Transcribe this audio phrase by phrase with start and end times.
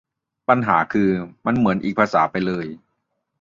[0.49, 1.09] ปัญหาคือ
[1.45, 2.65] มันเหมือนอีกภาษาไปเลย